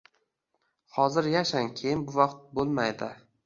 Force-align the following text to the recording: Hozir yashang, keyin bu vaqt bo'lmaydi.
Hozir 0.95 1.29
yashang, 1.35 1.71
keyin 1.83 2.05
bu 2.11 2.19
vaqt 2.19 2.43
bo'lmaydi. 2.59 3.15